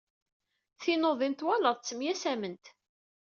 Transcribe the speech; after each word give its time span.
Tinuḍin 0.81 1.33
twalaḍ, 1.35 1.77
ttemyasament. 1.77 2.65